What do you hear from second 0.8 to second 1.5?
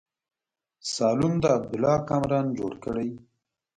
سالون د